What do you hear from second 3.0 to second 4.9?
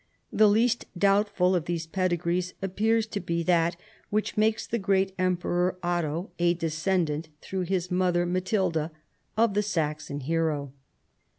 to be that which makes the